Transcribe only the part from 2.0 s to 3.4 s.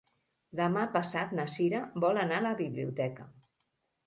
vol anar a la biblioteca.